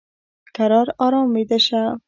[0.55, 1.81] کرار ارام ویده شه!